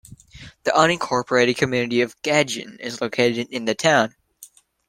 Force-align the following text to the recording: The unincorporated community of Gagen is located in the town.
The 0.63 0.71
unincorporated 0.71 1.57
community 1.57 2.01
of 2.01 2.19
Gagen 2.23 2.79
is 2.79 3.01
located 3.01 3.49
in 3.51 3.65
the 3.65 3.75
town. 3.75 4.15